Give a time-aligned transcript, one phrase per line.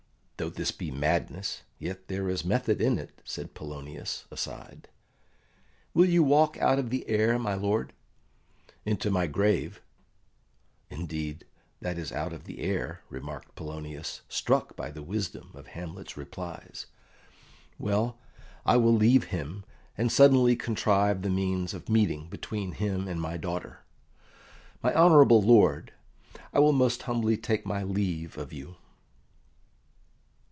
[0.37, 4.87] "Though this be madness, yet there is method in it," said Polonius aside.
[5.93, 7.93] "Will you walk out of the air, my lord?"
[8.83, 9.81] "Into my grave."
[10.89, 11.45] "Indeed,
[11.79, 16.87] that is out of the air," remarked Polonius struck by the wisdom of Hamlet's replies.
[17.77, 18.17] "Well,
[18.65, 19.63] I will leave him,
[19.95, 23.81] and suddenly contrive the means of meeting between him and my daughter.
[24.81, 25.93] My honourable lord,
[26.51, 28.77] I will most humbly take my leave of you."